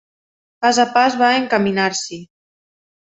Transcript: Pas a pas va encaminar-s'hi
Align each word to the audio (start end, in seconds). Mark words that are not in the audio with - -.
Pas 0.65 0.79
a 0.83 0.85
pas 0.95 1.17
va 1.19 1.29
encaminar-s'hi 1.41 2.21